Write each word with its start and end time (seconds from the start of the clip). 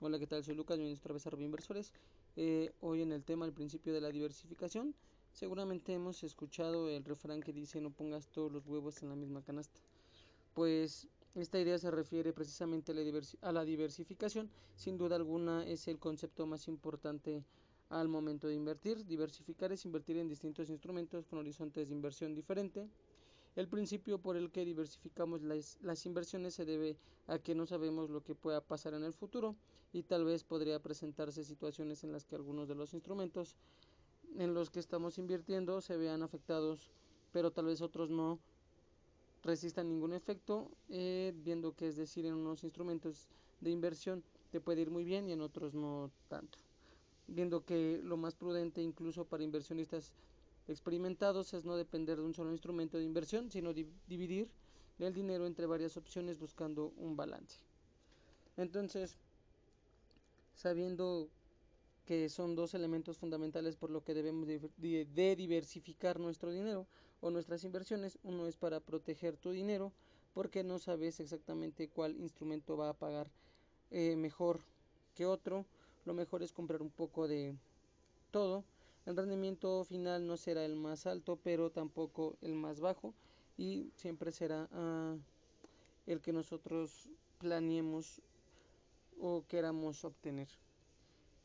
Hola, 0.00 0.20
¿qué 0.20 0.28
tal? 0.28 0.44
Soy 0.44 0.54
Lucas, 0.54 0.76
bienvenidos 0.76 1.00
otra 1.00 1.12
vez 1.12 1.26
a 1.26 1.42
Inversores. 1.42 1.92
Eh, 2.36 2.70
hoy 2.82 3.02
en 3.02 3.10
el 3.10 3.24
tema, 3.24 3.46
el 3.46 3.52
principio 3.52 3.92
de 3.92 4.00
la 4.00 4.10
diversificación. 4.10 4.94
Seguramente 5.32 5.92
hemos 5.92 6.22
escuchado 6.22 6.88
el 6.88 7.04
refrán 7.04 7.40
que 7.40 7.52
dice 7.52 7.80
no 7.80 7.90
pongas 7.90 8.28
todos 8.28 8.52
los 8.52 8.64
huevos 8.68 9.02
en 9.02 9.08
la 9.08 9.16
misma 9.16 9.42
canasta. 9.42 9.80
Pues 10.54 11.08
esta 11.34 11.58
idea 11.58 11.76
se 11.78 11.90
refiere 11.90 12.32
precisamente 12.32 12.92
a 12.92 12.94
la, 12.94 13.02
a 13.42 13.50
la 13.50 13.64
diversificación. 13.64 14.48
Sin 14.76 14.98
duda 14.98 15.16
alguna 15.16 15.66
es 15.66 15.88
el 15.88 15.98
concepto 15.98 16.46
más 16.46 16.68
importante 16.68 17.42
al 17.88 18.06
momento 18.06 18.46
de 18.46 18.54
invertir. 18.54 19.04
Diversificar 19.04 19.72
es 19.72 19.84
invertir 19.84 20.16
en 20.18 20.28
distintos 20.28 20.70
instrumentos 20.70 21.26
con 21.26 21.40
horizontes 21.40 21.88
de 21.88 21.96
inversión 21.96 22.36
diferente 22.36 22.88
el 23.56 23.68
principio 23.68 24.18
por 24.18 24.36
el 24.36 24.50
que 24.50 24.64
diversificamos 24.64 25.42
las, 25.42 26.06
inversiones 26.06 26.54
se 26.54 26.64
debe 26.64 26.96
a 27.26 27.38
que 27.38 27.54
no 27.54 27.66
sabemos 27.66 28.10
lo 28.10 28.22
que 28.22 28.34
pueda 28.34 28.60
pasar 28.60 28.94
en 28.94 29.04
el 29.04 29.12
futuro 29.12 29.56
y 29.92 30.02
tal 30.02 30.24
vez 30.24 30.44
podría 30.44 30.80
presentarse 30.80 31.44
situaciones 31.44 32.04
en 32.04 32.12
las 32.12 32.24
que 32.24 32.36
algunos 32.36 32.68
de 32.68 32.74
los 32.74 32.94
instrumentos 32.94 33.56
en 34.36 34.54
los 34.54 34.70
que 34.70 34.80
estamos 34.80 35.18
invirtiendo 35.18 35.80
se 35.80 35.96
vean 35.96 36.22
afectados, 36.22 36.90
pero 37.32 37.50
tal 37.50 37.66
vez 37.66 37.80
otros 37.80 38.10
no 38.10 38.38
resistan 39.42 39.88
ningún 39.88 40.12
efecto, 40.12 40.70
eh, 40.88 41.32
viendo 41.42 41.74
que 41.74 41.88
es 41.88 41.96
decir, 41.96 42.26
en 42.26 42.34
unos 42.34 42.64
instrumentos 42.64 43.28
de 43.60 43.70
inversión 43.70 44.22
te 44.50 44.60
puede 44.60 44.82
ir 44.82 44.90
muy 44.90 45.04
bien 45.04 45.28
y 45.28 45.32
en 45.32 45.40
otros 45.40 45.74
no 45.74 46.10
tanto. 46.28 46.58
Viendo 47.26 47.64
que 47.64 48.00
lo 48.02 48.16
más 48.16 48.34
prudente 48.34 48.82
incluso 48.82 49.24
para 49.24 49.44
inversionistas 49.44 50.14
experimentados 50.68 51.54
es 51.54 51.64
no 51.64 51.76
depender 51.76 52.18
de 52.18 52.24
un 52.24 52.34
solo 52.34 52.52
instrumento 52.52 52.98
de 52.98 53.04
inversión, 53.04 53.50
sino 53.50 53.72
dividir 53.72 54.50
el 54.98 55.14
dinero 55.14 55.46
entre 55.46 55.66
varias 55.66 55.96
opciones 55.96 56.38
buscando 56.38 56.92
un 56.96 57.16
balance. 57.16 57.60
Entonces, 58.56 59.16
sabiendo 60.54 61.28
que 62.04 62.28
son 62.28 62.56
dos 62.56 62.74
elementos 62.74 63.18
fundamentales 63.18 63.76
por 63.76 63.90
lo 63.90 64.02
que 64.02 64.14
debemos 64.14 64.48
de, 64.48 65.36
diversificar 65.36 66.18
nuestro 66.18 66.50
dinero 66.50 66.86
o 67.20 67.30
nuestras 67.30 67.64
inversiones, 67.64 68.18
uno 68.22 68.46
es 68.46 68.56
para 68.56 68.80
proteger 68.80 69.36
tu 69.36 69.50
dinero 69.50 69.92
porque 70.34 70.64
no 70.64 70.78
sabes 70.78 71.20
exactamente 71.20 71.88
cuál 71.88 72.16
instrumento 72.16 72.76
va 72.76 72.90
a 72.90 72.94
pagar 72.94 73.30
eh, 73.90 74.16
mejor 74.16 74.60
que 75.14 75.26
otro, 75.26 75.66
lo 76.04 76.14
mejor 76.14 76.42
es 76.42 76.52
comprar 76.52 76.80
un 76.80 76.90
poco 76.90 77.28
de 77.28 77.54
todo 78.30 78.64
el 79.08 79.16
rendimiento 79.16 79.84
final 79.84 80.26
no 80.26 80.36
será 80.36 80.66
el 80.66 80.76
más 80.76 81.06
alto, 81.06 81.38
pero 81.42 81.70
tampoco 81.70 82.36
el 82.42 82.52
más 82.52 82.78
bajo 82.78 83.14
y 83.56 83.90
siempre 83.94 84.30
será 84.32 84.68
ah, 84.70 85.16
el 86.06 86.20
que 86.20 86.30
nosotros 86.30 87.08
planeemos 87.38 88.20
o 89.18 89.46
queramos 89.48 90.04
obtener. 90.04 90.48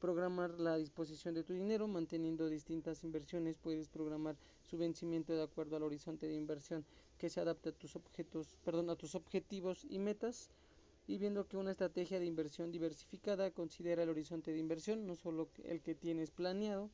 Programar 0.00 0.58
la 0.58 0.76
disposición 0.76 1.34
de 1.34 1.44
tu 1.44 1.52
dinero 1.52 1.86
manteniendo 1.86 2.48
distintas 2.48 3.04
inversiones. 3.04 3.58
Puedes 3.58 3.88
programar 3.88 4.34
su 4.64 4.76
vencimiento 4.76 5.32
de 5.32 5.44
acuerdo 5.44 5.76
al 5.76 5.84
horizonte 5.84 6.26
de 6.26 6.34
inversión 6.34 6.84
que 7.16 7.30
se 7.30 7.38
adapte 7.38 7.68
a 7.68 7.72
tus 7.72 7.94
a 7.94 8.96
tus 8.96 9.14
objetivos 9.14 9.86
y 9.88 10.00
metas. 10.00 10.50
Y 11.06 11.18
viendo 11.18 11.46
que 11.46 11.56
una 11.56 11.70
estrategia 11.70 12.18
de 12.18 12.26
inversión 12.26 12.72
diversificada 12.72 13.52
considera 13.52 14.02
el 14.02 14.08
horizonte 14.08 14.52
de 14.52 14.58
inversión, 14.58 15.06
no 15.06 15.14
solo 15.14 15.48
el 15.62 15.80
que 15.80 15.94
tienes 15.94 16.32
planeado, 16.32 16.90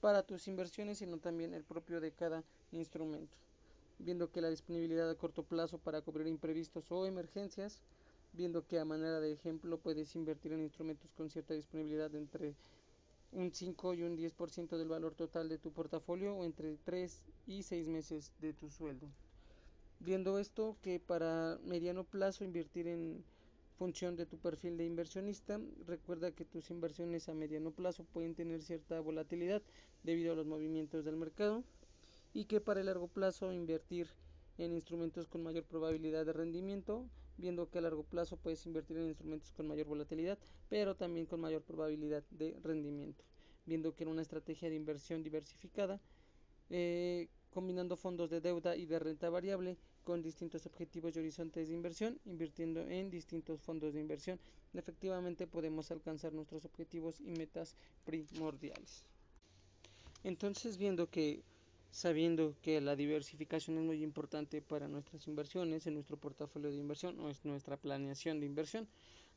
para 0.00 0.22
tus 0.22 0.48
inversiones, 0.48 0.98
sino 0.98 1.18
también 1.18 1.54
el 1.54 1.64
propio 1.64 2.00
de 2.00 2.12
cada 2.12 2.44
instrumento. 2.72 3.36
Viendo 3.98 4.30
que 4.30 4.40
la 4.40 4.50
disponibilidad 4.50 5.10
a 5.10 5.14
corto 5.14 5.42
plazo 5.42 5.78
para 5.78 6.00
cubrir 6.00 6.26
imprevistos 6.26 6.90
o 6.90 7.06
emergencias, 7.06 7.82
viendo 8.32 8.66
que 8.66 8.78
a 8.78 8.84
manera 8.84 9.20
de 9.20 9.32
ejemplo 9.32 9.78
puedes 9.78 10.14
invertir 10.14 10.52
en 10.52 10.62
instrumentos 10.62 11.10
con 11.16 11.30
cierta 11.30 11.54
disponibilidad 11.54 12.14
entre 12.14 12.54
un 13.32 13.52
5 13.52 13.94
y 13.94 14.02
un 14.02 14.16
10% 14.16 14.76
del 14.76 14.88
valor 14.88 15.14
total 15.14 15.48
de 15.48 15.58
tu 15.58 15.70
portafolio 15.72 16.34
o 16.34 16.44
entre 16.44 16.76
3 16.84 17.22
y 17.46 17.62
6 17.62 17.88
meses 17.88 18.32
de 18.40 18.52
tu 18.52 18.70
sueldo. 18.70 19.06
Viendo 20.00 20.38
esto 20.38 20.76
que 20.82 21.00
para 21.00 21.58
mediano 21.64 22.04
plazo 22.04 22.44
invertir 22.44 22.86
en 22.86 23.24
función 23.78 24.16
de 24.16 24.26
tu 24.26 24.38
perfil 24.38 24.76
de 24.76 24.84
inversionista. 24.84 25.60
Recuerda 25.86 26.32
que 26.32 26.44
tus 26.44 26.70
inversiones 26.70 27.28
a 27.28 27.34
mediano 27.34 27.70
plazo 27.70 28.04
pueden 28.04 28.34
tener 28.34 28.60
cierta 28.62 29.00
volatilidad 29.00 29.62
debido 30.02 30.32
a 30.32 30.36
los 30.36 30.46
movimientos 30.46 31.04
del 31.04 31.16
mercado 31.16 31.62
y 32.34 32.46
que 32.46 32.60
para 32.60 32.80
el 32.80 32.86
largo 32.86 33.06
plazo 33.06 33.52
invertir 33.52 34.08
en 34.58 34.72
instrumentos 34.72 35.28
con 35.28 35.44
mayor 35.44 35.64
probabilidad 35.64 36.26
de 36.26 36.32
rendimiento, 36.32 37.08
viendo 37.36 37.70
que 37.70 37.78
a 37.78 37.82
largo 37.82 38.02
plazo 38.02 38.36
puedes 38.36 38.66
invertir 38.66 38.96
en 38.96 39.06
instrumentos 39.06 39.52
con 39.52 39.68
mayor 39.68 39.86
volatilidad, 39.86 40.38
pero 40.68 40.96
también 40.96 41.26
con 41.26 41.40
mayor 41.40 41.62
probabilidad 41.62 42.24
de 42.30 42.58
rendimiento, 42.62 43.24
viendo 43.64 43.94
que 43.94 44.02
en 44.02 44.10
una 44.10 44.22
estrategia 44.22 44.68
de 44.68 44.74
inversión 44.74 45.22
diversificada, 45.22 46.00
eh, 46.70 47.28
combinando 47.50 47.96
fondos 47.96 48.30
de 48.30 48.40
deuda 48.40 48.76
y 48.76 48.86
de 48.86 48.98
renta 48.98 49.30
variable, 49.30 49.76
con 50.04 50.22
distintos 50.22 50.64
objetivos 50.66 51.16
y 51.16 51.18
horizontes 51.20 51.68
de 51.68 51.74
inversión, 51.74 52.18
invirtiendo 52.24 52.80
en 52.88 53.10
distintos 53.10 53.60
fondos 53.60 53.94
de 53.94 54.00
inversión, 54.00 54.38
efectivamente 54.74 55.46
podemos 55.46 55.90
alcanzar 55.90 56.32
nuestros 56.32 56.64
objetivos 56.64 57.20
y 57.20 57.30
metas 57.32 57.74
primordiales. 58.04 59.04
Entonces, 60.24 60.78
viendo 60.78 61.08
que 61.10 61.42
sabiendo 61.90 62.54
que 62.62 62.80
la 62.80 62.96
diversificación 62.96 63.78
es 63.78 63.84
muy 63.84 64.02
importante 64.02 64.60
para 64.62 64.88
nuestras 64.88 65.26
inversiones, 65.26 65.86
en 65.86 65.94
nuestro 65.94 66.16
portafolio 66.16 66.70
de 66.70 66.76
inversión 66.76 67.18
o 67.20 67.28
es 67.30 67.44
nuestra 67.44 67.76
planeación 67.76 68.40
de 68.40 68.46
inversión, 68.46 68.86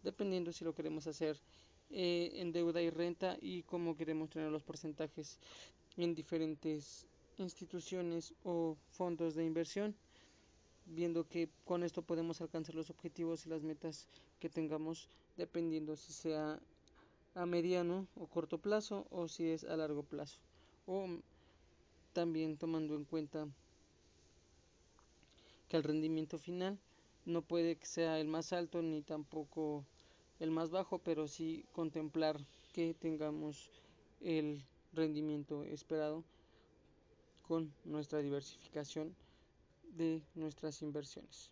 dependiendo 0.04 0.52
si 0.52 0.66
lo 0.66 0.74
queremos 0.76 1.08
hacer 1.08 1.38
eh, 1.90 2.32
en 2.36 2.52
deuda 2.52 2.82
y 2.82 2.90
renta 2.90 3.38
y 3.42 3.64
cómo 3.64 3.96
queremos 3.96 4.30
tener 4.30 4.52
los 4.52 4.64
porcentajes 4.64 5.38
en 5.98 6.16
diferentes 6.16 7.06
instituciones 7.42 8.34
o 8.44 8.78
fondos 8.92 9.36
de 9.36 9.46
inversión 9.46 9.96
viendo 10.86 11.28
que 11.28 11.50
con 11.66 11.84
esto 11.84 12.02
podemos 12.02 12.42
alcanzar 12.42 12.76
los 12.76 12.90
objetivos 12.90 13.46
y 13.46 13.50
las 13.50 13.62
metas 13.64 14.08
que 14.40 14.50
tengamos 14.50 15.10
dependiendo 15.38 15.96
si 15.96 16.14
sea 16.14 16.60
a 17.36 17.46
mediano 17.46 18.08
o 18.16 18.28
corto 18.28 18.58
plazo 18.58 19.08
o 19.10 19.28
si 19.28 19.50
es 19.50 19.64
a 19.64 19.78
largo 19.78 20.04
plazo. 20.04 20.40
O 20.86 21.08
también 22.14 22.58
tomando 22.58 22.96
en 22.96 23.06
cuenta 23.06 23.48
que 25.70 25.78
el 25.78 25.84
rendimiento 25.84 26.38
final 26.38 26.78
no 27.26 27.42
puede 27.42 27.78
que 27.78 27.86
sea 27.86 28.20
el 28.20 28.28
más 28.28 28.52
alto 28.52 28.82
ni 28.82 29.02
tampoco 29.02 29.86
el 30.40 30.52
más 30.52 30.72
bajo 30.72 31.00
pero 31.00 31.28
sí 31.28 31.66
contemplar 31.72 32.38
que 32.74 32.94
tengamos 32.94 33.70
el 34.20 34.62
rendimiento 34.94 35.64
esperado 35.64 36.24
con 37.52 37.70
nuestra 37.84 38.20
diversificación 38.20 39.14
de 39.98 40.24
nuestras 40.36 40.82
inversiones. 40.82 41.52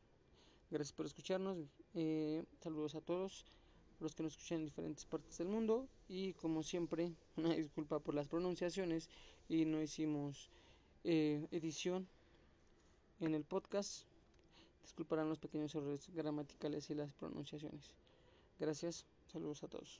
Gracias 0.71 0.93
por 0.93 1.05
escucharnos. 1.05 1.57
Eh, 1.93 2.41
saludos 2.63 2.95
a 2.95 3.01
todos 3.01 3.43
los 3.99 4.15
que 4.15 4.23
nos 4.23 4.31
escuchan 4.31 4.59
en 4.59 4.65
diferentes 4.67 5.03
partes 5.03 5.37
del 5.39 5.49
mundo. 5.49 5.89
Y 6.07 6.31
como 6.35 6.63
siempre, 6.63 7.11
una 7.35 7.53
disculpa 7.53 7.99
por 7.99 8.15
las 8.15 8.29
pronunciaciones 8.29 9.09
y 9.49 9.65
no 9.65 9.81
hicimos 9.81 10.49
eh, 11.03 11.45
edición 11.51 12.07
en 13.19 13.35
el 13.35 13.43
podcast. 13.43 14.05
Disculparán 14.83 15.27
los 15.27 15.39
pequeños 15.39 15.75
errores 15.75 16.09
gramaticales 16.13 16.89
y 16.91 16.95
las 16.95 17.11
pronunciaciones. 17.11 17.91
Gracias. 18.57 19.05
Saludos 19.27 19.63
a 19.63 19.67
todos. 19.67 19.99